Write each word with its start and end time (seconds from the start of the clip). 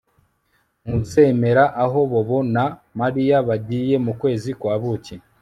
Ntuzemera 0.83 1.63
aho 1.83 1.99
Bobo 2.11 2.37
na 2.53 2.65
Mariya 2.99 3.37
bagiye 3.47 3.95
mu 4.05 4.13
kwezi 4.19 4.49
kwa 4.59 4.75
buki 4.81 5.15